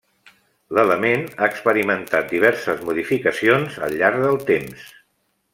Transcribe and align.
L'element 0.77 1.25
ha 1.33 1.49
experimentat 1.49 2.33
diverses 2.33 2.83
modificacions 2.89 3.79
al 3.89 3.97
llarg 4.03 4.21
del 4.29 4.43
temps. 4.53 4.93